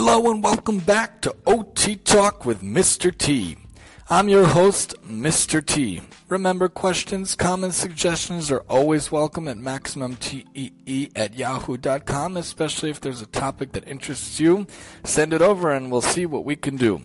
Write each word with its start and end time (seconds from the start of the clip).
Hello 0.00 0.30
and 0.30 0.44
welcome 0.44 0.78
back 0.78 1.20
to 1.22 1.34
OT 1.44 1.96
Talk 1.96 2.46
with 2.46 2.62
Mr. 2.62 3.10
T. 3.12 3.56
I'm 4.08 4.28
your 4.28 4.46
host, 4.46 4.94
Mr. 5.02 5.60
T. 5.60 6.02
Remember, 6.28 6.68
questions, 6.68 7.34
comments, 7.34 7.78
suggestions 7.78 8.48
are 8.52 8.62
always 8.68 9.10
welcome 9.10 9.48
at 9.48 9.56
MaximumTEE 9.56 11.10
at 11.16 11.34
yahoo.com, 11.34 12.36
especially 12.36 12.90
if 12.90 13.00
there's 13.00 13.22
a 13.22 13.26
topic 13.26 13.72
that 13.72 13.88
interests 13.88 14.38
you. 14.38 14.68
Send 15.02 15.32
it 15.32 15.42
over 15.42 15.72
and 15.72 15.90
we'll 15.90 16.00
see 16.00 16.26
what 16.26 16.44
we 16.44 16.54
can 16.54 16.76
do. 16.76 17.02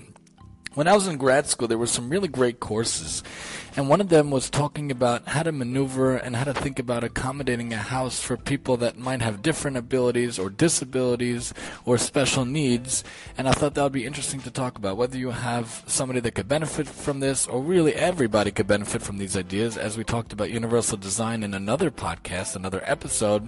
When 0.75 0.87
I 0.87 0.95
was 0.95 1.07
in 1.07 1.17
grad 1.17 1.45
school, 1.45 1.67
there 1.67 1.77
were 1.77 1.85
some 1.85 2.09
really 2.09 2.27
great 2.27 2.59
courses, 2.59 3.21
and 3.75 3.87
one 3.87 4.01
of 4.01 4.09
them 4.09 4.31
was 4.31 4.49
talking 4.49 4.89
about 4.89 5.27
how 5.27 5.43
to 5.43 5.51
maneuver 5.51 6.15
and 6.15 6.35
how 6.35 6.45
to 6.45 6.53
think 6.53 6.79
about 6.79 7.03
accommodating 7.03 7.71
a 7.71 7.77
house 7.77 8.19
for 8.19 8.37
people 8.37 8.75
that 8.77 8.97
might 8.97 9.21
have 9.21 9.43
different 9.43 9.77
abilities 9.77 10.39
or 10.39 10.49
disabilities 10.49 11.53
or 11.85 11.99
special 11.99 12.43
needs. 12.43 13.03
And 13.37 13.47
I 13.47 13.51
thought 13.51 13.75
that 13.75 13.83
would 13.83 13.91
be 13.91 14.07
interesting 14.07 14.41
to 14.41 14.49
talk 14.49 14.75
about 14.75 14.97
whether 14.97 15.15
you 15.15 15.29
have 15.29 15.83
somebody 15.85 16.21
that 16.21 16.33
could 16.33 16.47
benefit 16.47 16.87
from 16.87 17.19
this, 17.19 17.45
or 17.45 17.61
really 17.61 17.93
everybody 17.93 18.49
could 18.49 18.65
benefit 18.65 19.03
from 19.03 19.19
these 19.19 19.37
ideas, 19.37 19.77
as 19.77 19.95
we 19.95 20.03
talked 20.03 20.33
about 20.33 20.49
universal 20.49 20.97
design 20.97 21.43
in 21.43 21.53
another 21.53 21.91
podcast, 21.91 22.55
another 22.55 22.81
episode 22.85 23.47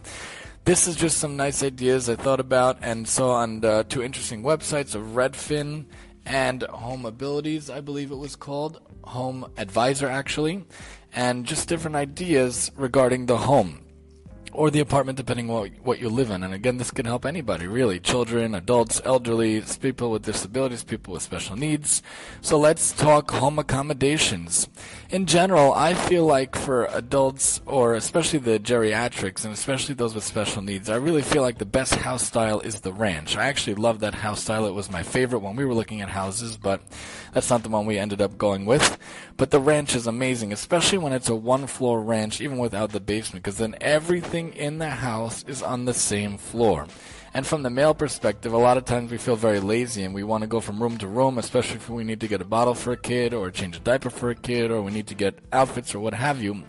this 0.66 0.88
is 0.88 0.96
just 0.96 1.20
some 1.20 1.38
nice 1.38 1.62
ideas 1.62 2.10
I 2.10 2.16
thought 2.16 2.40
about 2.40 2.80
and 2.82 3.08
saw 3.08 3.34
on 3.34 3.64
uh, 3.64 3.84
two 3.84 4.02
interesting 4.02 4.42
websites 4.42 4.96
of 4.96 5.14
Redfin 5.14 5.86
and 6.26 6.64
Home 6.64 7.06
Abilities, 7.06 7.70
I 7.70 7.82
believe 7.82 8.12
it 8.12 8.16
was 8.16 8.36
called, 8.36 8.82
Home 9.04 9.52
Advisor 9.58 10.08
actually, 10.08 10.66
and 11.14 11.46
just 11.46 11.70
different 11.70 11.96
ideas 11.96 12.72
regarding 12.76 13.28
the 13.28 13.38
home 13.38 13.85
or 14.56 14.72
the 14.72 14.80
apartment, 14.80 15.18
depending 15.18 15.48
what, 15.48 15.72
what 15.84 16.00
you 16.00 16.10
live 16.10 16.32
in. 16.32 16.44
And 16.44 16.54
again, 16.54 16.78
this 16.78 16.92
can 16.92 17.06
help 17.06 17.26
anybody, 17.26 17.68
really 17.68 18.00
children, 18.00 18.56
adults, 18.56 19.02
elderly, 19.04 19.62
people 19.82 20.12
with 20.12 20.24
disabilities, 20.24 20.84
people 20.84 21.14
with 21.14 21.24
special 21.24 21.56
needs. 21.56 22.02
So 22.42 22.58
let's 22.58 22.92
talk 22.92 23.32
home 23.32 23.60
accommodations. 23.60 24.68
In 25.10 25.26
general, 25.26 25.74
I 25.74 25.94
feel 25.94 26.26
like 26.26 26.56
for 26.56 26.86
adults, 26.86 27.62
or 27.66 27.96
especially 27.96 28.40
the 28.40 28.60
geriatrics, 28.60 29.44
and 29.44 29.54
especially 29.54 29.96
those 29.96 30.16
with 30.16 30.24
special 30.24 30.62
needs, 30.62 30.90
I 30.90 30.96
really 30.96 31.22
feel 31.22 31.42
like 31.42 31.58
the 31.58 31.66
best 31.66 31.96
house 31.96 32.24
style 32.24 32.60
is 32.62 32.82
the 32.82 32.94
ranch. 32.94 33.38
I 33.38 33.48
actually 33.48 33.76
love 33.76 34.00
that 34.00 34.16
house 34.16 34.42
style. 34.42 34.66
It 34.66 34.74
was 34.74 34.90
my 34.90 35.04
favorite 35.04 35.40
when 35.40 35.56
we 35.56 35.66
were 35.66 35.74
looking 35.74 36.02
at 36.02 36.10
houses, 36.10 36.58
but 36.58 36.82
that's 37.34 37.50
not 37.50 37.64
the 37.64 37.70
one 37.70 37.86
we 37.86 37.98
ended 37.98 38.22
up 38.22 38.38
going 38.38 38.66
with. 38.66 38.98
But 39.38 39.52
the 39.52 39.60
ranch 39.60 39.96
is 39.96 40.08
amazing, 40.08 40.54
especially 40.54 40.98
when 40.98 41.12
it's 41.12 41.30
a 41.30 41.36
one 41.36 41.68
floor 41.68 42.02
ranch, 42.02 42.40
even 42.40 42.58
without 42.58 42.92
the 42.92 43.02
basement, 43.02 43.44
because 43.44 43.58
then 43.58 43.76
everything 43.82 44.45
in 44.54 44.78
the 44.78 44.90
house 44.90 45.44
is 45.44 45.62
on 45.62 45.86
the 45.86 45.94
same 45.94 46.38
floor. 46.38 46.88
And 47.34 47.46
from 47.46 47.64
the 47.64 47.70
male 47.70 47.94
perspective, 47.94 48.54
a 48.54 48.58
lot 48.58 48.78
of 48.78 48.86
times 48.86 49.12
we 49.12 49.18
feel 49.18 49.36
very 49.36 49.60
lazy 49.60 50.04
and 50.04 50.14
we 50.14 50.24
want 50.24 50.44
to 50.44 50.48
go 50.48 50.62
from 50.62 50.82
room 50.82 50.98
to 51.00 51.08
room, 51.08 51.38
especially 51.38 51.76
if 51.76 51.90
we 51.90 52.06
need 52.06 52.22
to 52.22 52.30
get 52.30 52.42
a 52.42 52.46
bottle 52.46 52.74
for 52.74 52.94
a 52.94 52.98
kid 52.98 53.34
or 53.34 53.52
change 53.52 53.76
a 53.76 53.80
diaper 53.82 54.10
for 54.10 54.30
a 54.30 54.36
kid 54.36 54.72
or 54.72 54.82
we 54.82 54.92
need 54.92 55.08
to 55.08 55.16
get 55.16 55.40
outfits 55.52 55.94
or 55.94 56.00
what 56.00 56.14
have 56.14 56.42
you. 56.42 56.64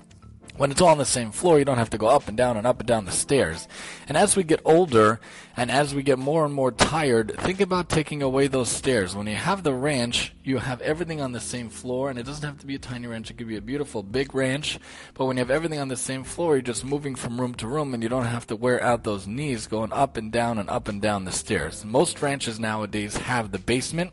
When 0.56 0.70
it's 0.70 0.80
all 0.80 0.88
on 0.88 0.98
the 0.98 1.04
same 1.04 1.30
floor, 1.30 1.58
you 1.58 1.64
don't 1.64 1.78
have 1.78 1.90
to 1.90 1.98
go 1.98 2.08
up 2.08 2.28
and 2.28 2.36
down 2.36 2.56
and 2.56 2.66
up 2.66 2.80
and 2.80 2.88
down 2.88 3.04
the 3.04 3.12
stairs. 3.12 3.68
And 4.08 4.16
as 4.16 4.34
we 4.34 4.42
get 4.42 4.60
older 4.64 5.20
and 5.56 5.70
as 5.70 5.94
we 5.94 6.02
get 6.02 6.18
more 6.18 6.44
and 6.44 6.52
more 6.52 6.70
tired, 6.70 7.34
think 7.38 7.60
about 7.60 7.88
taking 7.88 8.22
away 8.22 8.46
those 8.46 8.68
stairs. 8.68 9.16
When 9.16 9.26
you 9.26 9.36
have 9.36 9.62
the 9.62 9.72
ranch, 9.72 10.34
you 10.44 10.58
have 10.58 10.82
everything 10.82 11.20
on 11.20 11.32
the 11.32 11.40
same 11.40 11.70
floor, 11.70 12.10
and 12.10 12.18
it 12.18 12.26
doesn't 12.26 12.46
have 12.46 12.58
to 12.58 12.66
be 12.66 12.74
a 12.74 12.78
tiny 12.78 13.06
ranch. 13.06 13.30
It 13.30 13.38
could 13.38 13.48
be 13.48 13.56
a 13.56 13.62
beautiful 13.62 14.02
big 14.02 14.34
ranch. 14.34 14.78
But 15.14 15.24
when 15.24 15.38
you 15.38 15.40
have 15.40 15.50
everything 15.50 15.78
on 15.78 15.88
the 15.88 15.96
same 15.96 16.24
floor, 16.24 16.56
you're 16.56 16.62
just 16.62 16.84
moving 16.84 17.14
from 17.14 17.40
room 17.40 17.54
to 17.54 17.66
room, 17.66 17.94
and 17.94 18.02
you 18.02 18.08
don't 18.10 18.26
have 18.26 18.46
to 18.48 18.56
wear 18.56 18.82
out 18.82 19.04
those 19.04 19.26
knees 19.26 19.66
going 19.66 19.92
up 19.92 20.18
and 20.18 20.30
down 20.30 20.58
and 20.58 20.68
up 20.68 20.88
and 20.88 21.00
down 21.00 21.24
the 21.24 21.32
stairs. 21.32 21.84
Most 21.84 22.20
ranches 22.20 22.60
nowadays 22.60 23.16
have 23.16 23.50
the 23.50 23.58
basement, 23.58 24.12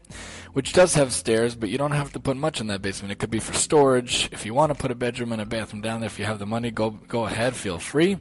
which 0.53 0.71
does 0.71 0.93
have 0.93 1.11
stairs, 1.11 1.55
but 1.55 1.69
you 1.69 1.77
don't 1.77 1.91
have 1.91 2.13
to 2.13 2.19
put 2.19 2.37
much 2.37 2.61
in 2.61 2.67
that 2.67 2.81
basement. 2.81 3.11
It 3.11 3.19
could 3.19 3.31
be 3.31 3.39
for 3.39 3.53
storage. 3.53 4.29
If 4.31 4.45
you 4.45 4.53
want 4.53 4.71
to 4.71 4.79
put 4.79 4.91
a 4.91 4.95
bedroom 4.95 5.33
and 5.33 5.41
a 5.41 5.45
bathroom 5.45 5.81
down 5.81 5.99
there, 5.99 6.07
if 6.07 6.19
you 6.19 6.25
have 6.25 6.39
the 6.39 6.45
money, 6.45 6.71
go 6.71 6.91
go 6.91 7.25
ahead, 7.25 7.53
feel 7.55 7.79
free. 7.79 8.17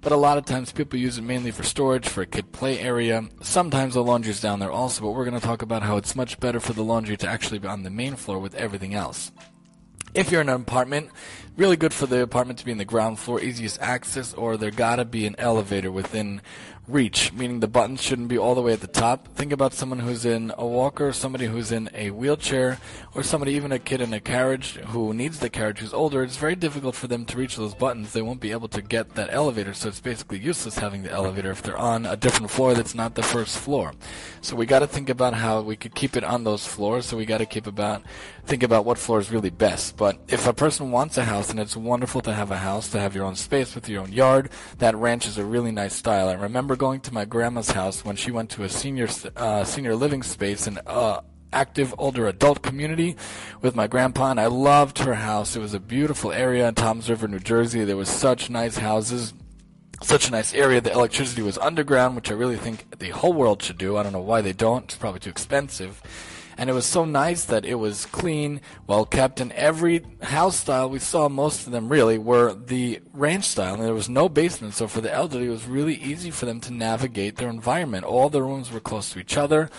But 0.00 0.12
a 0.12 0.16
lot 0.16 0.38
of 0.38 0.44
times 0.44 0.72
people 0.72 0.98
use 0.98 1.18
it 1.18 1.22
mainly 1.22 1.50
for 1.50 1.62
storage, 1.62 2.08
for 2.08 2.22
a 2.22 2.26
kid 2.26 2.52
play 2.52 2.63
area. 2.66 3.28
Sometimes 3.42 3.94
the 3.94 4.02
laundry's 4.02 4.40
down 4.40 4.58
there 4.58 4.70
also, 4.70 5.02
but 5.02 5.10
we're 5.12 5.24
going 5.24 5.40
to 5.40 5.46
talk 5.46 5.62
about 5.62 5.82
how 5.82 5.96
it's 5.96 6.16
much 6.16 6.40
better 6.40 6.60
for 6.60 6.72
the 6.72 6.82
laundry 6.82 7.16
to 7.18 7.28
actually 7.28 7.58
be 7.58 7.68
on 7.68 7.82
the 7.82 7.90
main 7.90 8.16
floor 8.16 8.38
with 8.38 8.54
everything 8.54 8.94
else. 8.94 9.30
If 10.14 10.30
you're 10.30 10.40
in 10.40 10.48
an 10.48 10.60
apartment, 10.60 11.10
really 11.56 11.76
good 11.76 11.92
for 11.92 12.06
the 12.06 12.22
apartment 12.22 12.58
to 12.60 12.64
be 12.64 12.72
in 12.72 12.78
the 12.78 12.84
ground 12.84 13.18
floor, 13.18 13.40
easiest 13.40 13.80
access, 13.80 14.32
or 14.32 14.56
there 14.56 14.70
gotta 14.70 15.04
be 15.04 15.26
an 15.26 15.34
elevator 15.38 15.90
within 15.90 16.40
reach, 16.86 17.32
meaning 17.32 17.60
the 17.60 17.68
buttons 17.68 18.02
shouldn't 18.02 18.28
be 18.28 18.36
all 18.36 18.54
the 18.54 18.60
way 18.60 18.72
at 18.72 18.80
the 18.80 18.86
top. 18.86 19.28
Think 19.28 19.52
about 19.52 19.72
someone 19.72 20.00
who's 20.00 20.24
in 20.24 20.52
a 20.58 20.66
walker, 20.66 21.12
somebody 21.12 21.46
who's 21.46 21.72
in 21.72 21.88
a 21.94 22.10
wheelchair, 22.10 22.78
or 23.14 23.22
somebody, 23.22 23.52
even 23.52 23.72
a 23.72 23.78
kid 23.78 24.00
in 24.00 24.12
a 24.12 24.20
carriage 24.20 24.74
who 24.88 25.14
needs 25.14 25.38
the 25.38 25.48
carriage 25.48 25.78
who's 25.78 25.94
older. 25.94 26.22
It's 26.22 26.36
very 26.36 26.54
difficult 26.54 26.94
for 26.94 27.06
them 27.06 27.24
to 27.26 27.38
reach 27.38 27.56
those 27.56 27.74
buttons. 27.74 28.12
They 28.12 28.22
won't 28.22 28.40
be 28.40 28.52
able 28.52 28.68
to 28.68 28.82
get 28.82 29.14
that 29.14 29.32
elevator, 29.32 29.72
so 29.72 29.88
it's 29.88 30.00
basically 30.00 30.38
useless 30.38 30.78
having 30.78 31.02
the 31.02 31.10
elevator 31.10 31.50
if 31.50 31.62
they're 31.62 31.76
on 31.76 32.04
a 32.04 32.16
different 32.16 32.50
floor 32.50 32.74
that's 32.74 32.94
not 32.94 33.14
the 33.14 33.22
first 33.22 33.56
floor. 33.58 33.92
So 34.42 34.54
we 34.56 34.66
got 34.66 34.80
to 34.80 34.86
think 34.86 35.08
about 35.08 35.34
how 35.34 35.62
we 35.62 35.76
could 35.76 35.94
keep 35.94 36.16
it 36.16 36.24
on 36.24 36.44
those 36.44 36.66
floors. 36.66 37.06
So 37.06 37.16
we 37.16 37.24
got 37.24 37.38
to 37.38 37.46
keep 37.46 37.66
about 37.66 38.02
think 38.46 38.62
about 38.62 38.84
what 38.84 38.98
floor 38.98 39.18
is 39.18 39.30
really 39.30 39.50
best. 39.50 39.96
But 39.96 40.18
if 40.28 40.46
a 40.46 40.52
person 40.52 40.90
wants 40.90 41.16
a 41.16 41.24
house, 41.24 41.50
and 41.50 41.58
it's 41.58 41.76
wonderful 41.76 42.20
to 42.22 42.34
have 42.34 42.50
a 42.50 42.58
house, 42.58 42.90
to 42.90 43.00
have 43.00 43.14
your 43.14 43.24
own 43.24 43.36
space 43.36 43.74
with 43.74 43.88
your 43.88 44.02
own 44.02 44.12
yard, 44.12 44.50
that 44.78 44.94
ranch 44.94 45.26
is 45.26 45.38
a 45.38 45.44
really 45.44 45.72
nice 45.72 45.94
style. 45.94 46.28
I 46.28 46.34
remember 46.34 46.73
going 46.76 47.00
to 47.00 47.14
my 47.14 47.24
grandma's 47.24 47.70
house 47.70 48.04
when 48.04 48.16
she 48.16 48.30
went 48.30 48.50
to 48.50 48.64
a 48.64 48.68
senior 48.68 49.08
uh, 49.36 49.64
senior 49.64 49.94
living 49.94 50.22
space 50.22 50.66
and. 50.66 50.80
Uh, 50.86 51.20
active 51.52 51.94
older 51.98 52.26
adult 52.26 52.62
community 52.62 53.14
with 53.62 53.76
my 53.76 53.86
grandpa, 53.86 54.32
and 54.32 54.40
I 54.40 54.46
loved 54.46 54.98
her 54.98 55.14
house. 55.14 55.54
It 55.54 55.60
was 55.60 55.72
a 55.72 55.78
beautiful 55.78 56.32
area 56.32 56.66
in 56.66 56.74
Toms 56.74 57.08
River, 57.08 57.28
New 57.28 57.38
Jersey. 57.38 57.84
There 57.84 57.96
was 57.96 58.08
such 58.08 58.50
nice 58.50 58.78
houses, 58.78 59.32
such 60.02 60.26
a 60.26 60.32
nice 60.32 60.52
area. 60.52 60.80
The 60.80 60.90
electricity 60.90 61.42
was 61.42 61.56
underground, 61.58 62.16
which 62.16 62.28
I 62.32 62.34
really 62.34 62.56
think 62.56 62.98
the 62.98 63.10
whole 63.10 63.32
world 63.32 63.62
should 63.62 63.78
do. 63.78 63.96
I 63.96 64.02
don't 64.02 64.12
know 64.12 64.20
why 64.20 64.40
they 64.40 64.52
don't. 64.52 64.82
It's 64.82 64.96
probably 64.96 65.20
too 65.20 65.30
expensive 65.30 66.02
and 66.56 66.70
it 66.70 66.72
was 66.72 66.86
so 66.86 67.04
nice 67.04 67.44
that 67.44 67.64
it 67.64 67.76
was 67.76 68.06
clean, 68.06 68.60
well 68.86 69.04
kept, 69.04 69.40
and 69.40 69.52
every 69.52 70.04
house 70.22 70.56
style 70.56 70.88
we 70.88 70.98
saw, 70.98 71.28
most 71.28 71.66
of 71.66 71.72
them 71.72 71.88
really, 71.88 72.18
were 72.18 72.54
the 72.54 73.00
ranch 73.12 73.44
style, 73.44 73.74
and 73.74 73.82
there 73.82 73.94
was 73.94 74.08
no 74.08 74.28
basement, 74.28 74.74
so 74.74 74.86
for 74.86 75.00
the 75.00 75.12
elderly 75.12 75.46
it 75.46 75.50
was 75.50 75.66
really 75.66 75.94
easy 75.94 76.30
for 76.30 76.46
them 76.46 76.60
to 76.60 76.72
navigate 76.72 77.36
their 77.36 77.50
environment. 77.50 78.04
All 78.04 78.28
the 78.28 78.42
rooms 78.42 78.70
were 78.70 78.80
close 78.80 79.10
to 79.12 79.18
each 79.18 79.36
other. 79.36 79.70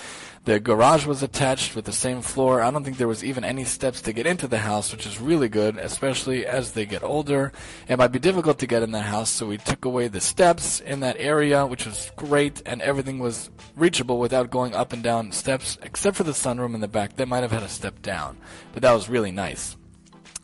The 0.46 0.60
garage 0.60 1.08
was 1.08 1.24
attached 1.24 1.76
with 1.76 1.86
the 1.86 1.92
same 1.92 2.22
floor. 2.22 2.62
I 2.62 2.70
don't 2.70 2.84
think 2.84 2.98
there 2.98 3.08
was 3.08 3.24
even 3.24 3.44
any 3.44 3.64
steps 3.64 4.00
to 4.04 4.14
get 4.14 4.28
into 4.28 4.48
the 4.48 4.60
house, 4.60 4.92
which 4.92 5.08
is 5.08 5.20
really 5.20 5.50
good, 5.50 5.76
especially 5.78 6.46
as 6.46 6.74
they 6.74 6.86
get 6.86 7.02
older. 7.02 7.52
It 7.88 7.98
might 7.98 8.12
be 8.12 8.20
difficult 8.20 8.60
to 8.60 8.68
get 8.68 8.84
in 8.84 8.92
the 8.92 9.02
house, 9.02 9.32
so 9.32 9.48
we 9.48 9.58
took 9.58 9.86
away 9.86 10.08
the 10.08 10.22
steps 10.22 10.82
in 10.82 11.00
that 11.00 11.16
area, 11.18 11.66
which 11.66 11.88
was 11.88 12.12
great, 12.16 12.62
and 12.64 12.80
everything 12.84 13.18
was 13.18 13.50
reachable 13.76 14.20
without 14.20 14.52
going 14.52 14.76
up 14.76 14.94
and 14.94 15.02
down 15.02 15.32
steps, 15.32 15.80
except 15.82 16.16
for 16.16 16.24
the 16.24 16.32
sunroom 16.32 16.76
in 16.76 16.82
the 16.82 16.88
back. 16.88 17.16
They 17.16 17.26
might 17.26 17.42
have 17.42 17.52
had 17.52 17.64
a 17.64 17.68
step 17.68 18.04
down, 18.04 18.38
but 18.72 18.84
that 18.84 18.94
was 18.94 19.10
really 19.10 19.32
nice. 19.32 19.76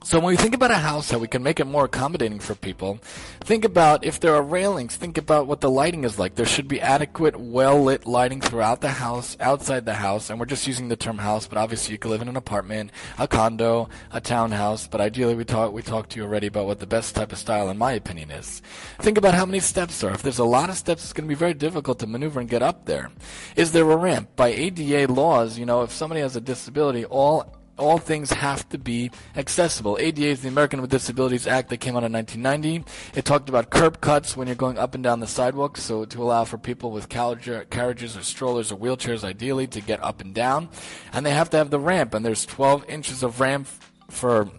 So 0.04 0.18
when 0.18 0.30
we 0.30 0.36
think 0.36 0.56
about 0.56 0.72
a 0.72 0.78
house, 0.78 1.12
how 1.12 1.20
we 1.20 1.28
can 1.28 1.44
make 1.44 1.60
it 1.60 1.66
more 1.66 1.86
accommodating 1.86 2.40
for 2.40 2.56
people, 2.56 3.00
think 3.42 3.64
about 3.64 4.04
if 4.04 4.20
there 4.20 4.34
are 4.34 4.42
railings, 4.42 4.96
think 4.96 5.16
about 5.16 5.46
what 5.46 5.62
the 5.62 5.70
lighting 5.70 6.06
is 6.06 6.18
like. 6.18 6.34
There 6.34 6.46
should 6.46 6.68
be 6.68 6.82
adequate, 6.82 7.40
well-lit 7.40 8.08
lighting 8.08 8.42
throughout 8.42 8.82
the 8.82 8.90
house, 8.90 9.38
outside 9.40 9.86
the 9.86 9.94
house, 9.94 10.32
and 10.32 10.40
we're 10.40 10.48
just 10.48 10.66
using 10.66 10.88
the 10.88 10.96
term 10.96 11.20
house, 11.20 11.46
but 11.46 11.60
obviously 11.60 11.92
you 11.92 12.00
could 12.00 12.10
live 12.10 12.24
in 12.24 12.28
an 12.28 12.36
apartment, 12.36 12.90
a 13.20 13.28
condo, 13.28 13.90
a 14.12 14.20
townhouse, 14.20 14.88
but 14.88 15.02
ideally 15.02 15.36
we 15.36 15.46
talk 15.46 15.72
we 15.72 15.84
talked 15.84 16.10
to 16.10 16.18
you 16.18 16.26
already 16.26 16.48
about 16.48 16.66
what 16.66 16.80
the 16.80 16.88
best 16.88 17.16
type 17.16 17.32
of 17.32 17.38
style 17.38 17.70
in 17.70 17.78
my 17.78 17.92
opinion 17.92 18.32
is. 18.32 18.64
Think 19.02 19.20
about 19.20 19.36
how 19.36 19.46
many 19.46 19.60
steps 19.60 20.04
are. 20.04 20.12
If 20.12 20.24
there's 20.24 20.40
a 20.40 20.44
lot 20.44 20.72
of 20.72 20.78
steps, 20.78 21.04
it's 21.04 21.14
going 21.14 21.28
to 21.28 21.30
be 21.30 21.36
very 21.36 21.54
difficult 21.54 22.00
to 22.00 22.08
maneuver 22.08 22.40
and 22.40 22.50
get 22.50 22.64
up 22.64 22.86
there. 22.86 23.12
Is 23.56 23.72
there 23.72 23.90
a 23.90 23.96
ramp? 23.96 24.36
By 24.36 24.48
ADA 24.48 25.14
laws, 25.14 25.60
you 25.60 25.68
know, 25.68 25.84
if 25.84 25.92
somebody 25.92 26.22
has 26.22 26.36
a 26.36 26.42
disability, 26.42 27.06
all 27.06 27.61
all 27.82 27.98
things 27.98 28.32
have 28.32 28.70
to 28.70 28.78
be 28.78 29.12
accessible. 29.36 29.98
ADA 30.00 30.28
is 30.28 30.42
the 30.42 30.48
American 30.48 30.80
with 30.82 30.92
Disabilities 30.92 31.48
Act 31.48 31.70
that 31.70 31.78
came 31.78 31.96
out 31.96 32.04
in 32.04 32.14
1990. 32.14 32.86
It 33.18 33.26
talked 33.26 33.50
about 33.50 33.72
curb 33.72 34.00
cuts 34.00 34.38
when 34.38 34.48
you're 34.48 34.56
going 34.56 34.78
up 34.78 34.94
and 34.94 35.04
down 35.04 35.20
the 35.20 35.28
sidewalk, 35.28 35.78
so 35.78 36.06
to 36.06 36.24
allow 36.24 36.46
for 36.46 36.58
people 36.58 36.92
with 36.92 37.10
carriages 37.10 38.16
or 38.16 38.24
strollers 38.24 38.72
or 38.72 38.78
wheelchairs, 38.78 39.24
ideally, 39.24 39.68
to 39.68 39.82
get 39.82 40.02
up 40.04 40.22
and 40.22 40.34
down. 40.34 40.70
And 41.12 41.26
they 41.26 41.32
have 41.32 41.50
to 41.50 41.58
have 41.58 41.72
the 41.72 41.80
ramp, 41.80 42.14
and 42.14 42.24
there's 42.24 42.46
12 42.46 42.88
inches 42.88 43.24
of 43.24 43.40
ramp 43.40 43.68
for 44.10 44.50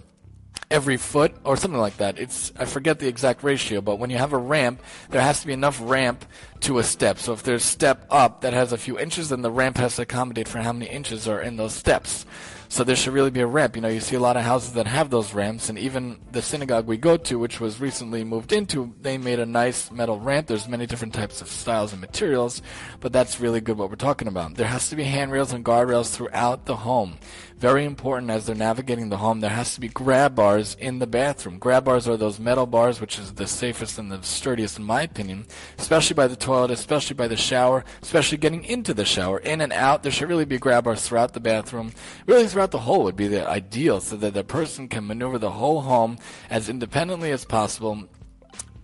every 0.73 0.97
foot 0.97 1.35
or 1.45 1.57
something 1.57 1.79
like 1.79 1.99
that. 1.99 2.19
It's 2.19 2.53
I 2.59 2.65
forget 2.65 2.99
the 2.99 3.07
exact 3.07 3.45
ratio, 3.45 3.81
but 3.81 3.99
when 3.99 4.11
you 4.11 4.19
have 4.19 4.33
a 4.33 4.39
ramp, 4.39 4.83
there 5.11 5.21
has 5.21 5.41
to 5.43 5.47
be 5.47 5.53
enough 5.53 5.79
ramp 5.83 6.25
to 6.61 6.79
a 6.79 6.83
step. 6.83 7.19
So 7.19 7.35
if 7.35 7.43
there's 7.43 7.63
step 7.63 8.07
up 8.11 8.41
that 8.41 8.55
has 8.55 8.73
a 8.73 8.79
few 8.79 8.99
inches, 8.99 9.29
then 9.29 9.43
the 9.43 9.51
ramp 9.51 9.77
has 9.77 9.97
to 9.97 10.03
accommodate 10.03 10.49
for 10.49 10.59
how 10.59 10.73
many 10.73 10.91
inches 10.91 11.29
are 11.29 11.41
in 11.41 11.57
those 11.57 11.75
steps. 11.75 12.25
So 12.73 12.85
there 12.85 12.97
should 12.97 13.13
really 13.13 13.31
be 13.31 13.41
a 13.41 13.47
ramp. 13.47 13.77
You 13.77 13.83
know, 13.83 13.89
you 13.89 14.01
see 14.01 14.17
a 14.17 14.21
lot 14.21 14.39
of 14.39 14.45
houses 14.45 14.73
that 14.73 14.87
have 14.87 15.11
those 15.11 15.35
ramps, 15.35 15.69
and 15.69 15.79
even 15.79 16.19
the 16.31 16.41
synagogue 16.41 16.87
we 16.87 16.97
go 16.97 17.19
to, 17.19 17.39
which 17.39 17.61
was 17.61 17.83
recently 17.83 18.25
moved 18.25 18.51
into, 18.51 18.95
they 18.99 19.19
made 19.19 19.41
a 19.41 19.45
nice 19.45 19.91
metal 19.91 20.19
ramp. 20.19 20.47
There's 20.47 20.67
many 20.67 20.87
different 20.87 21.13
types 21.13 21.43
of 21.43 21.49
styles 21.49 21.93
and 21.93 22.01
materials, 22.01 22.63
but 23.01 23.13
that's 23.13 23.41
really 23.41 23.61
good 23.61 23.77
what 23.77 23.91
we're 23.91 23.97
talking 23.97 24.27
about. 24.27 24.55
There 24.55 24.69
has 24.69 24.89
to 24.89 24.97
be 24.97 25.05
handrails 25.05 25.53
and 25.53 25.63
guardrails 25.63 26.17
throughout 26.17 26.65
the 26.65 26.77
home. 26.77 27.19
Very 27.59 27.85
important 27.85 28.31
as 28.31 28.47
they're 28.47 28.57
navigating 28.57 29.11
the 29.11 29.19
home, 29.19 29.41
there 29.41 29.51
has 29.51 29.75
to 29.75 29.81
be 29.81 29.89
grab 29.89 30.35
bars 30.35 30.62
in 30.79 30.99
the 30.99 31.07
bathroom. 31.07 31.59
Grab 31.59 31.85
bars 31.85 32.09
are 32.09 32.17
those 32.17 32.39
metal 32.39 32.67
bars, 32.67 33.01
which 33.01 33.19
is 33.19 33.35
the 33.35 33.47
safest 33.47 33.99
and 33.99 34.11
the 34.11 34.23
sturdiest 34.23 34.79
in 34.79 34.85
my 34.85 35.03
opinion, 35.03 35.47
especially 35.79 36.15
by 36.15 36.27
the 36.27 36.37
toilet, 36.37 36.71
especially 36.71 37.15
by 37.15 37.29
the 37.29 37.37
shower, 37.37 37.85
especially 38.03 38.39
getting 38.39 38.65
into 38.65 38.95
the 38.95 39.05
shower, 39.05 39.39
in 39.39 39.61
and 39.61 39.73
out. 39.73 40.03
There 40.03 40.13
should 40.13 40.29
really 40.29 40.45
be 40.45 40.59
grab 40.59 40.85
bars 40.85 41.07
throughout 41.07 41.33
the 41.33 41.41
bathroom. 41.41 41.93
Really 42.27 42.47
throughout 42.47 42.71
the 42.71 42.79
whole 42.79 43.05
would 43.05 43.17
be 43.17 43.29
the 43.29 43.47
ideal 43.47 44.01
so 44.01 44.17
that 44.17 44.35
the 44.35 44.45
person 44.45 44.89
can 44.89 45.07
maneuver 45.07 45.39
the 45.39 45.53
whole 45.53 45.83
home 45.83 46.19
as 46.49 46.69
independently 46.69 47.31
as 47.31 47.45
possible 47.45 48.09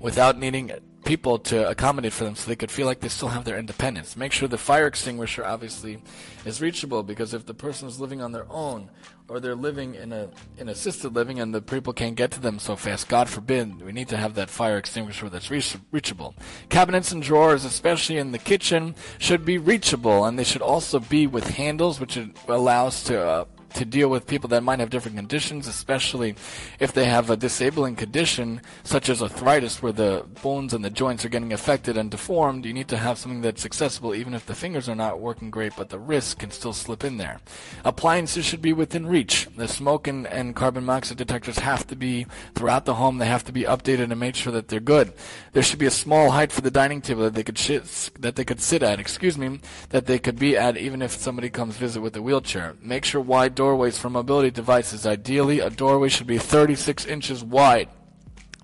without 0.00 0.38
needing 0.38 0.72
people 1.08 1.38
to 1.38 1.66
accommodate 1.66 2.12
for 2.12 2.24
them 2.24 2.36
so 2.36 2.46
they 2.46 2.54
could 2.54 2.70
feel 2.70 2.84
like 2.84 3.00
they 3.00 3.08
still 3.08 3.28
have 3.28 3.46
their 3.46 3.58
independence. 3.58 4.14
Make 4.14 4.30
sure 4.30 4.46
the 4.46 4.58
fire 4.58 4.86
extinguisher 4.86 5.42
obviously 5.42 6.02
is 6.44 6.60
reachable 6.60 7.02
because 7.02 7.32
if 7.32 7.46
the 7.46 7.54
person 7.54 7.88
is 7.88 7.98
living 7.98 8.20
on 8.20 8.32
their 8.32 8.44
own 8.50 8.90
or 9.26 9.40
they're 9.40 9.54
living 9.54 9.94
in 9.94 10.12
a 10.12 10.28
in 10.58 10.68
assisted 10.68 11.14
living 11.14 11.40
and 11.40 11.54
the 11.54 11.62
people 11.62 11.94
can't 11.94 12.14
get 12.14 12.30
to 12.32 12.40
them 12.40 12.58
so 12.58 12.76
fast, 12.76 13.08
God 13.08 13.30
forbid, 13.30 13.80
we 13.80 13.90
need 13.90 14.08
to 14.08 14.18
have 14.18 14.34
that 14.34 14.50
fire 14.50 14.76
extinguisher 14.76 15.30
that's 15.30 15.50
reach, 15.50 15.78
reachable. 15.92 16.34
Cabinets 16.68 17.10
and 17.10 17.22
drawers, 17.22 17.64
especially 17.64 18.18
in 18.18 18.32
the 18.32 18.38
kitchen, 18.38 18.94
should 19.18 19.46
be 19.46 19.56
reachable 19.56 20.26
and 20.26 20.38
they 20.38 20.44
should 20.44 20.60
also 20.60 21.00
be 21.00 21.26
with 21.26 21.48
handles 21.56 22.00
which 22.00 22.18
allows 22.48 23.02
to 23.04 23.18
uh, 23.18 23.44
to 23.74 23.84
deal 23.84 24.08
with 24.08 24.26
people 24.26 24.48
that 24.48 24.62
might 24.62 24.80
have 24.80 24.90
different 24.90 25.16
conditions, 25.16 25.66
especially 25.66 26.34
if 26.78 26.92
they 26.92 27.04
have 27.04 27.30
a 27.30 27.36
disabling 27.36 27.96
condition 27.96 28.60
such 28.82 29.08
as 29.08 29.22
arthritis 29.22 29.82
where 29.82 29.92
the 29.92 30.24
bones 30.42 30.72
and 30.74 30.84
the 30.84 30.90
joints 30.90 31.24
are 31.24 31.28
getting 31.28 31.52
affected 31.52 31.96
and 31.96 32.10
deformed. 32.10 32.64
You 32.64 32.72
need 32.72 32.88
to 32.88 32.96
have 32.96 33.18
something 33.18 33.40
that's 33.40 33.64
accessible 33.64 34.14
even 34.14 34.34
if 34.34 34.46
the 34.46 34.54
fingers 34.54 34.88
are 34.88 34.94
not 34.94 35.20
working 35.20 35.50
great, 35.50 35.74
but 35.76 35.90
the 35.90 35.98
wrist 35.98 36.38
can 36.38 36.50
still 36.50 36.72
slip 36.72 37.04
in 37.04 37.16
there. 37.16 37.40
Appliances 37.84 38.44
should 38.44 38.62
be 38.62 38.72
within 38.72 39.06
reach. 39.06 39.48
The 39.56 39.68
smoke 39.68 40.06
and, 40.06 40.26
and 40.26 40.56
carbon 40.56 40.84
monoxide 40.86 41.18
detectors 41.18 41.58
have 41.58 41.86
to 41.88 41.96
be 41.96 42.26
throughout 42.54 42.84
the 42.84 42.94
home. 42.94 43.18
They 43.18 43.26
have 43.26 43.44
to 43.44 43.52
be 43.52 43.62
updated 43.62 44.10
and 44.10 44.18
made 44.18 44.36
sure 44.36 44.52
that 44.52 44.68
they're 44.68 44.80
good. 44.80 45.12
There 45.52 45.62
should 45.62 45.78
be 45.78 45.86
a 45.86 45.90
small 45.90 46.30
height 46.30 46.52
for 46.52 46.60
the 46.60 46.70
dining 46.70 47.00
table 47.00 47.24
that 47.24 47.34
they 47.34 47.44
could 47.44 47.58
sh- 47.58 48.10
that 48.18 48.36
they 48.36 48.44
could 48.44 48.60
sit 48.60 48.82
at, 48.82 49.00
excuse 49.00 49.36
me, 49.36 49.60
that 49.90 50.06
they 50.06 50.18
could 50.18 50.38
be 50.38 50.56
at 50.56 50.76
even 50.76 51.02
if 51.02 51.12
somebody 51.12 51.50
comes 51.50 51.76
visit 51.76 52.00
with 52.00 52.16
a 52.16 52.22
wheelchair. 52.22 52.74
Make 52.82 53.04
sure 53.04 53.20
wide 53.20 53.54
doorways 53.58 53.98
for 53.98 54.08
mobility 54.08 54.52
devices. 54.52 55.04
Ideally, 55.04 55.58
a 55.58 55.68
doorway 55.68 56.08
should 56.10 56.28
be 56.28 56.38
36 56.38 57.04
inches 57.06 57.42
wide 57.42 57.88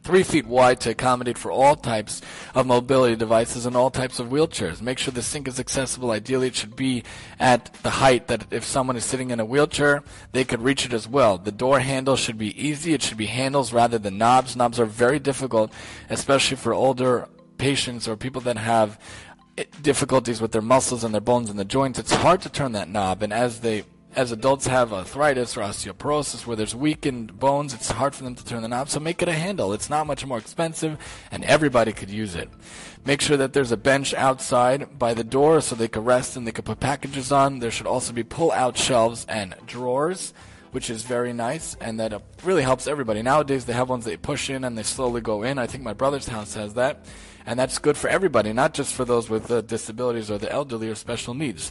three 0.04 0.22
feet 0.22 0.46
wide 0.46 0.78
to 0.78 0.90
accommodate 0.90 1.38
for 1.38 1.50
all 1.50 1.74
types 1.74 2.20
of 2.54 2.66
mobility 2.66 3.16
devices 3.16 3.64
and 3.64 3.74
all 3.74 3.90
types 3.90 4.20
of 4.20 4.28
wheelchairs. 4.28 4.82
Make 4.82 4.98
sure 4.98 5.12
the 5.12 5.22
sink 5.22 5.48
is 5.48 5.58
accessible. 5.58 6.10
Ideally, 6.10 6.48
it 6.48 6.54
should 6.54 6.76
be 6.76 7.02
at 7.40 7.72
the 7.82 7.88
height 7.88 8.26
that 8.26 8.52
if 8.52 8.64
someone 8.64 8.96
is 8.96 9.04
sitting 9.04 9.30
in 9.30 9.40
a 9.40 9.46
wheelchair, 9.46 10.04
they 10.32 10.44
could 10.44 10.60
reach 10.60 10.84
it 10.84 10.92
as 10.92 11.08
well. 11.08 11.38
The 11.38 11.50
door 11.50 11.80
handle 11.80 12.16
should 12.16 12.36
be 12.36 12.52
easy. 12.62 12.92
It 12.92 13.00
should 13.00 13.16
be 13.16 13.26
handles 13.26 13.72
rather 13.72 13.98
than 13.98 14.18
knobs. 14.18 14.54
Knobs 14.54 14.78
are 14.78 14.84
very 14.84 15.18
difficult, 15.18 15.72
especially 16.10 16.58
for 16.58 16.74
older 16.74 17.26
patients 17.56 18.06
or 18.06 18.14
people 18.14 18.42
that 18.42 18.58
have 18.58 18.98
difficulties 19.80 20.40
with 20.42 20.52
their 20.52 20.60
muscles 20.60 21.02
and 21.02 21.14
their 21.14 21.22
bones 21.22 21.48
and 21.48 21.58
the 21.58 21.64
joints. 21.64 21.98
It's 21.98 22.12
hard 22.12 22.42
to 22.42 22.50
turn 22.50 22.72
that 22.72 22.90
knob, 22.90 23.22
and 23.22 23.32
as 23.32 23.60
they 23.60 23.84
as 24.16 24.32
adults 24.32 24.66
have 24.66 24.92
arthritis 24.92 25.56
or 25.56 25.60
osteoporosis 25.60 26.46
where 26.46 26.56
there's 26.56 26.74
weakened 26.74 27.38
bones, 27.38 27.74
it's 27.74 27.90
hard 27.90 28.14
for 28.14 28.24
them 28.24 28.34
to 28.34 28.44
turn 28.44 28.62
the 28.62 28.68
knob. 28.68 28.88
So 28.88 29.00
make 29.00 29.22
it 29.22 29.28
a 29.28 29.32
handle. 29.32 29.72
It's 29.72 29.90
not 29.90 30.06
much 30.06 30.24
more 30.24 30.38
expensive 30.38 30.98
and 31.30 31.44
everybody 31.44 31.92
could 31.92 32.10
use 32.10 32.34
it. 32.34 32.48
Make 33.04 33.20
sure 33.20 33.36
that 33.36 33.52
there's 33.52 33.72
a 33.72 33.76
bench 33.76 34.14
outside 34.14 34.98
by 34.98 35.14
the 35.14 35.24
door 35.24 35.60
so 35.60 35.74
they 35.74 35.88
can 35.88 36.04
rest 36.04 36.36
and 36.36 36.46
they 36.46 36.52
can 36.52 36.64
put 36.64 36.80
packages 36.80 37.32
on. 37.32 37.58
There 37.58 37.70
should 37.70 37.86
also 37.86 38.12
be 38.12 38.22
pull 38.22 38.52
out 38.52 38.78
shelves 38.78 39.26
and 39.28 39.54
drawers 39.66 40.32
which 40.70 40.90
is 40.90 41.04
very 41.04 41.32
nice 41.32 41.76
and 41.80 42.00
that 42.00 42.20
really 42.42 42.62
helps 42.62 42.88
everybody. 42.88 43.22
Nowadays 43.22 43.64
they 43.64 43.72
have 43.72 43.88
ones 43.88 44.06
you 44.06 44.18
push 44.18 44.50
in 44.50 44.64
and 44.64 44.76
they 44.76 44.82
slowly 44.82 45.20
go 45.20 45.44
in. 45.44 45.56
I 45.58 45.68
think 45.68 45.84
my 45.84 45.92
brother's 45.92 46.26
house 46.26 46.54
has 46.54 46.74
that. 46.74 47.06
And 47.46 47.58
that's 47.58 47.78
good 47.78 47.96
for 47.96 48.08
everybody, 48.08 48.52
not 48.52 48.74
just 48.74 48.94
for 48.94 49.04
those 49.04 49.28
with 49.28 49.50
uh, 49.50 49.60
disabilities 49.60 50.30
or 50.30 50.38
the 50.38 50.50
elderly 50.50 50.88
or 50.88 50.94
special 50.94 51.34
needs. 51.34 51.70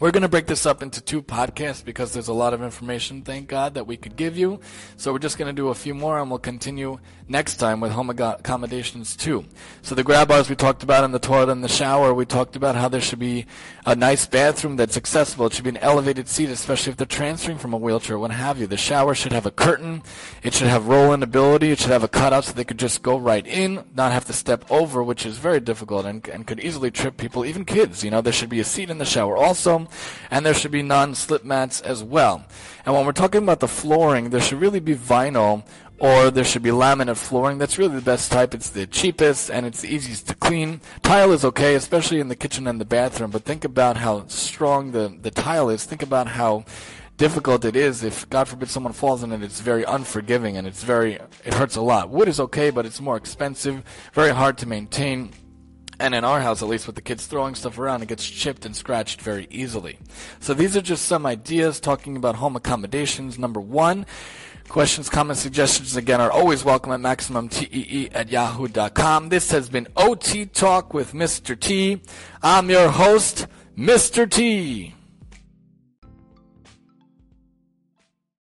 We're 0.00 0.10
going 0.10 0.22
to 0.22 0.28
break 0.28 0.46
this 0.46 0.66
up 0.66 0.82
into 0.82 1.00
two 1.00 1.22
podcasts 1.22 1.84
because 1.84 2.12
there's 2.12 2.26
a 2.26 2.32
lot 2.32 2.52
of 2.52 2.60
information, 2.64 3.22
thank 3.22 3.46
God, 3.46 3.74
that 3.74 3.86
we 3.86 3.96
could 3.96 4.16
give 4.16 4.36
you. 4.36 4.58
So 4.96 5.12
we're 5.12 5.20
just 5.20 5.38
going 5.38 5.46
to 5.46 5.52
do 5.52 5.68
a 5.68 5.74
few 5.74 5.94
more 5.94 6.18
and 6.18 6.28
we'll 6.28 6.40
continue 6.40 6.98
next 7.28 7.56
time 7.56 7.80
with 7.80 7.92
home 7.92 8.10
accommodations 8.10 9.14
too. 9.14 9.44
So 9.82 9.94
the 9.94 10.02
grab 10.02 10.26
bars 10.26 10.50
we 10.50 10.56
talked 10.56 10.82
about 10.82 11.04
in 11.04 11.12
the 11.12 11.20
toilet 11.20 11.50
and 11.50 11.62
the 11.62 11.68
shower, 11.68 12.12
we 12.12 12.26
talked 12.26 12.56
about 12.56 12.74
how 12.74 12.88
there 12.88 13.00
should 13.00 13.20
be 13.20 13.46
a 13.86 13.94
nice 13.94 14.26
bathroom 14.26 14.74
that's 14.74 14.96
accessible. 14.96 15.46
It 15.46 15.52
should 15.52 15.64
be 15.64 15.70
an 15.70 15.76
elevated 15.76 16.26
seat, 16.26 16.50
especially 16.50 16.90
if 16.90 16.96
they're 16.96 17.06
transferring 17.06 17.58
from 17.58 17.72
a 17.72 17.78
wheelchair, 17.78 18.18
what 18.18 18.32
have 18.32 18.58
you. 18.58 18.66
The 18.66 18.76
shower 18.76 19.14
should 19.14 19.32
have 19.32 19.46
a 19.46 19.52
curtain. 19.52 20.02
It 20.42 20.54
should 20.54 20.66
have 20.66 20.88
roll-in 20.88 21.22
ability. 21.22 21.70
It 21.70 21.78
should 21.78 21.92
have 21.92 22.02
a 22.02 22.08
cutout 22.08 22.44
so 22.44 22.52
they 22.52 22.64
could 22.64 22.80
just 22.80 23.02
go 23.02 23.16
right 23.16 23.46
in, 23.46 23.84
not 23.94 24.10
have 24.10 24.24
to 24.24 24.32
step 24.32 24.68
over, 24.72 25.04
which 25.04 25.24
is 25.24 25.38
very 25.38 25.60
difficult 25.60 26.04
and, 26.04 26.26
and 26.28 26.48
could 26.48 26.58
easily 26.58 26.90
trip 26.90 27.16
people, 27.16 27.44
even 27.44 27.64
kids. 27.64 28.02
You 28.02 28.10
know, 28.10 28.20
there 28.20 28.32
should 28.32 28.50
be 28.50 28.60
a 28.60 28.64
seat 28.64 28.90
in 28.90 28.98
the 28.98 29.04
shower 29.04 29.36
also 29.36 29.83
and 30.30 30.44
there 30.44 30.54
should 30.54 30.70
be 30.70 30.82
non-slip 30.82 31.44
mats 31.44 31.80
as 31.80 32.02
well. 32.02 32.44
And 32.84 32.94
when 32.94 33.06
we're 33.06 33.12
talking 33.12 33.42
about 33.42 33.60
the 33.60 33.68
flooring, 33.68 34.30
there 34.30 34.40
should 34.40 34.60
really 34.60 34.80
be 34.80 34.94
vinyl 34.94 35.64
or 35.98 36.30
there 36.30 36.44
should 36.44 36.62
be 36.62 36.70
laminate 36.70 37.16
flooring. 37.16 37.58
That's 37.58 37.78
really 37.78 37.94
the 37.94 38.02
best 38.02 38.32
type. 38.32 38.54
It's 38.54 38.70
the 38.70 38.86
cheapest 38.86 39.50
and 39.50 39.64
it's 39.64 39.80
the 39.80 39.88
easiest 39.88 40.28
to 40.28 40.34
clean. 40.34 40.80
Tile 41.02 41.32
is 41.32 41.44
okay, 41.44 41.74
especially 41.74 42.20
in 42.20 42.28
the 42.28 42.36
kitchen 42.36 42.66
and 42.66 42.80
the 42.80 42.84
bathroom, 42.84 43.30
but 43.30 43.44
think 43.44 43.64
about 43.64 43.96
how 43.96 44.26
strong 44.26 44.92
the, 44.92 45.16
the 45.22 45.30
tile 45.30 45.70
is. 45.70 45.84
Think 45.84 46.02
about 46.02 46.28
how 46.28 46.64
difficult 47.16 47.64
it 47.64 47.76
is 47.76 48.02
if 48.02 48.28
God 48.28 48.48
forbid 48.48 48.68
someone 48.68 48.92
falls 48.92 49.22
in 49.22 49.32
it. 49.32 49.42
It's 49.42 49.60
very 49.60 49.84
unforgiving 49.84 50.56
and 50.56 50.66
it's 50.66 50.82
very, 50.82 51.14
it 51.44 51.54
hurts 51.54 51.76
a 51.76 51.80
lot. 51.80 52.10
Wood 52.10 52.28
is 52.28 52.40
okay, 52.40 52.70
but 52.70 52.86
it's 52.86 53.00
more 53.00 53.16
expensive, 53.16 53.82
very 54.12 54.30
hard 54.30 54.58
to 54.58 54.66
maintain. 54.66 55.30
And 55.98 56.14
in 56.14 56.24
our 56.24 56.40
house, 56.40 56.62
at 56.62 56.68
least 56.68 56.86
with 56.86 56.96
the 56.96 57.02
kids 57.02 57.26
throwing 57.26 57.54
stuff 57.54 57.78
around, 57.78 58.02
it 58.02 58.08
gets 58.08 58.28
chipped 58.28 58.66
and 58.66 58.74
scratched 58.74 59.20
very 59.20 59.46
easily. 59.50 59.98
So 60.40 60.54
these 60.54 60.76
are 60.76 60.80
just 60.80 61.04
some 61.06 61.24
ideas 61.24 61.80
talking 61.80 62.16
about 62.16 62.36
home 62.36 62.56
accommodations. 62.56 63.38
Number 63.38 63.60
one, 63.60 64.06
questions, 64.68 65.08
comments, 65.08 65.40
suggestions 65.40 65.96
again 65.96 66.20
are 66.20 66.32
always 66.32 66.64
welcome 66.64 66.92
at 66.92 67.00
MaximumTEE 67.00 68.10
at 68.12 68.30
yahoo.com. 68.30 69.28
This 69.28 69.50
has 69.50 69.68
been 69.68 69.86
OT 69.96 70.46
Talk 70.46 70.92
with 70.92 71.12
Mr. 71.12 71.58
T. 71.58 72.00
I'm 72.42 72.70
your 72.70 72.88
host, 72.90 73.46
Mr. 73.76 74.28
T. 74.28 74.94